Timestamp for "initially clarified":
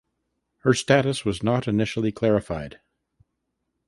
1.67-2.79